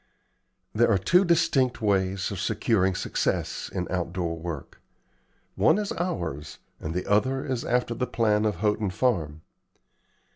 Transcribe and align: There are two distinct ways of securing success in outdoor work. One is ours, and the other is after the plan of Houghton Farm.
There 0.73 0.89
are 0.89 0.97
two 0.97 1.23
distinct 1.23 1.79
ways 1.79 2.31
of 2.31 2.39
securing 2.39 2.95
success 2.95 3.69
in 3.71 3.85
outdoor 3.91 4.39
work. 4.39 4.81
One 5.53 5.77
is 5.77 5.91
ours, 5.91 6.57
and 6.79 6.95
the 6.95 7.05
other 7.05 7.45
is 7.45 7.63
after 7.63 7.93
the 7.93 8.07
plan 8.07 8.45
of 8.45 8.55
Houghton 8.55 8.89
Farm. 8.89 9.43